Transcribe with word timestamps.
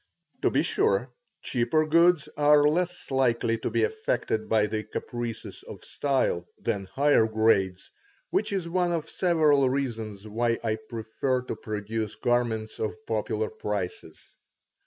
To 0.41 0.49
be 0.49 0.63
sure, 0.63 1.13
cheaper 1.43 1.85
goods 1.85 2.27
are 2.35 2.63
less 2.67 3.11
likely 3.11 3.55
to 3.59 3.69
be 3.69 3.83
affected 3.83 4.49
by 4.49 4.65
the 4.65 4.83
caprices 4.83 5.61
of 5.61 5.83
style 5.83 6.47
than 6.57 6.85
higher 6.87 7.27
grades, 7.27 7.91
which 8.31 8.51
is 8.51 8.67
one 8.67 8.91
of 8.93 9.07
several 9.07 9.69
reasons 9.69 10.27
why 10.27 10.57
I 10.63 10.77
prefer 10.89 11.43
to 11.43 11.55
produce 11.55 12.15
garments 12.15 12.79
of 12.79 12.95
popular 13.05 13.51
prices. 13.51 14.33